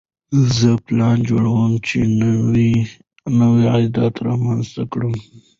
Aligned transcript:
زه 0.57 0.69
پلان 0.85 1.17
جوړوم 1.29 1.71
چې 1.87 1.97
نوی 3.39 3.59
عادت 3.73 4.13
رامنځته 4.27 4.83
کړم. 4.91 5.13